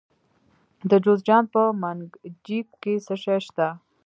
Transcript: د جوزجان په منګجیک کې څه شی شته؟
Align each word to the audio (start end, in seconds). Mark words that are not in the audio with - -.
د 0.89 0.91
جوزجان 1.03 1.43
په 1.53 1.61
منګجیک 1.81 2.67
کې 2.81 2.93
څه 3.05 3.15
شی 3.23 3.39
شته؟ 3.45 3.67